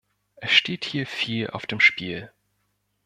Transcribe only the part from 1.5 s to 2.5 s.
auf dem Spiel.